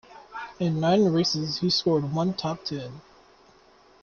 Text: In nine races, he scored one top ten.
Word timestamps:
In 0.59 0.79
nine 0.79 1.13
races, 1.13 1.59
he 1.59 1.69
scored 1.69 2.11
one 2.11 2.33
top 2.33 2.63
ten. 2.65 3.01